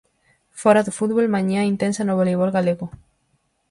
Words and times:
Fóra 0.61 0.85
do 0.85 0.95
fútbol, 0.99 1.33
mañá 1.35 1.61
intensa 1.73 2.01
no 2.05 2.17
voleibol 2.19 2.53
galego. 2.57 2.85